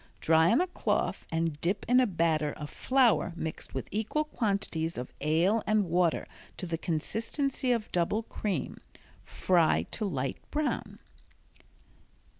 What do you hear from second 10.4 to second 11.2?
brown.